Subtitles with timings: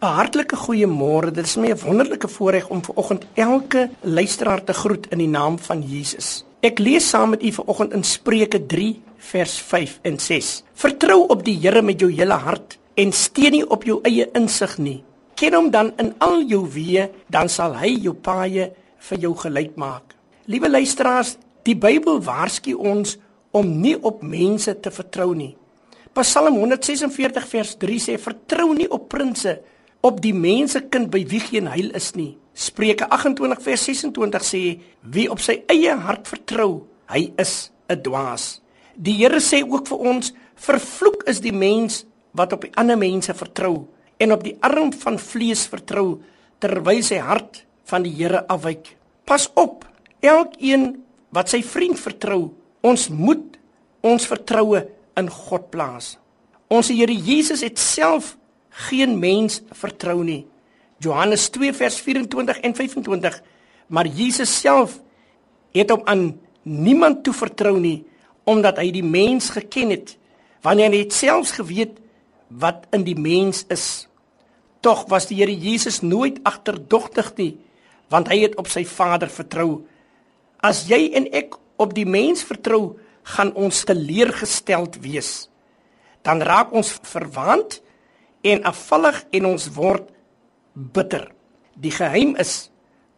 [0.00, 1.30] 'n Hartlike goeiemôre.
[1.30, 5.58] Dit is my 'n wonderlike voorreg om vanoggend elke luisteraar te groet in die naam
[5.58, 6.44] van Jesus.
[6.60, 10.62] Ek lees saam met u vanoggend in Spreuke 3 vers 5 en 6.
[10.72, 14.78] Vertrou op die Here met jou hele hart en steun nie op jou eie insig
[14.78, 15.04] nie.
[15.34, 19.76] Ken hom dan in al jou weë, dan sal hy jou paaie vir jou gelyk
[19.76, 20.14] maak.
[20.44, 23.18] Liewe luisteraars, die Bybel waarsku ons
[23.50, 25.56] om nie op mense te vertrou nie.
[26.12, 29.58] Psalm 146 vers 3 sê vertrou nie op prinses
[30.00, 32.34] op die mensekind by wie geen heil is nie.
[32.56, 34.62] Spreuke 28 vers 26 sê
[35.14, 38.60] wie op sy eie hart vertrou, hy is 'n dwaas.
[38.96, 43.88] Die Here sê ook vir ons vervloek is die mens wat op ander mense vertrou
[44.18, 46.20] en op die arm van vlees vertrou
[46.60, 48.96] terwyl sy hart van die Here afwyk.
[49.24, 49.84] Pas op,
[50.20, 53.58] elkeen wat sy vriend vertrou, ons moet
[54.02, 54.86] ons vertroue
[55.16, 56.18] in God plaas.
[56.68, 58.36] Ons Here Jesus het self
[58.70, 60.46] geen mens vertrou nie.
[60.98, 63.42] Johannes 2 vers 24 en 25.
[63.86, 65.00] Maar Jesus self
[65.72, 68.04] het hom aan niemand toe vertrou nie
[68.48, 70.16] omdat hy die mens geken het
[70.64, 71.98] wanneer hy selfs geweet
[72.48, 74.08] wat in die mens is.
[74.82, 77.52] Tog was die Here Jesus nooit agterdogtig nie
[78.10, 79.84] want hy het op sy Vader vertrou.
[80.58, 85.46] As jy en ek op die mens vertrou, gaan ons teleurgesteld wees.
[86.26, 87.78] Dan raak ons verwant
[88.42, 90.08] en afvallig en ons word
[90.74, 91.30] bitter.
[91.74, 92.70] Die geheim is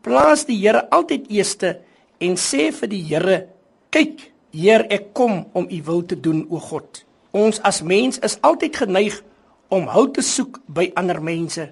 [0.03, 1.77] plaas die Here altyd eerste
[2.23, 3.49] en sê vir die Here:
[3.91, 8.39] "Kyk, Heer, ek kom om u wil te doen, o God." Ons as mens is
[8.41, 9.23] altyd geneig
[9.69, 11.71] om hulp te soek by ander mense.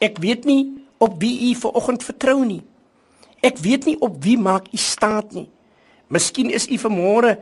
[0.00, 2.62] Ek weet nie op wie u vanoggend vertrou nie.
[3.44, 5.48] Ek weet nie op wie maak u staat nie.
[6.08, 7.36] Miskien is u vanmôre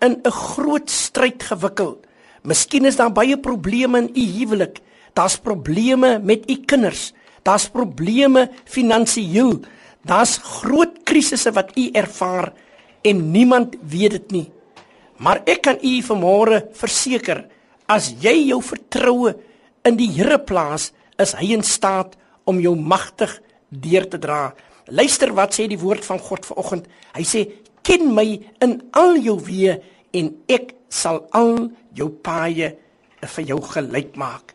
[0.00, 2.06] in 'n groot stryd gewikkeld.
[2.42, 4.80] Miskien is daar baie probleme in u huwelik.
[5.12, 7.12] Daar's probleme met u kinders.
[7.42, 9.60] Daar's probleme finansiëel.
[10.06, 12.52] Daar's groot krisisse wat u ervaar
[13.02, 14.48] en niemand weet dit nie.
[15.20, 17.44] Maar ek kan u vanmôre verseker,
[17.84, 19.34] as jy jou vertroue
[19.84, 22.16] in die Here plaas, is hy in staat
[22.48, 23.34] om jou magtig
[23.68, 24.54] deur te dra.
[24.88, 26.88] Luister wat sê die woord van God vanoggend.
[27.12, 27.44] Hy sê
[27.84, 28.26] ken my
[28.64, 29.76] in al jou weë
[30.16, 32.72] en ek sal al jou paaie
[33.20, 34.54] vir jou gelyk maak.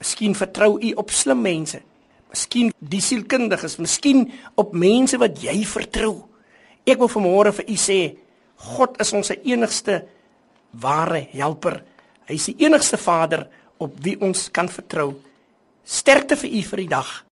[0.00, 1.80] Miskien vertrou u op slim mense.
[2.30, 4.26] Miskien die sielkundiges, miskien
[4.60, 6.26] op mense wat jy vertrou.
[6.86, 8.00] Ek wil vanmôre vir u sê,
[8.56, 10.00] God is ons enigste
[10.80, 11.80] ware helper.
[12.28, 13.46] Hy is die enigste Vader
[13.82, 15.12] op wie ons kan vertrou.
[15.86, 17.25] Sterkte vir u vir die dag.